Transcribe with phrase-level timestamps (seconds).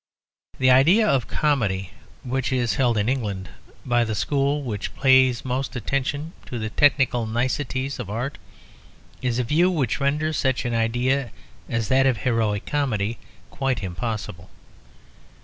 [0.57, 1.91] The idea of comedy
[2.23, 3.49] which is held in England
[3.85, 8.39] by the school which pays most attention to the technical niceties of art
[9.21, 11.29] is a view which renders such an idea
[11.69, 13.19] as that of heroic comedy
[13.51, 14.49] quite impossible.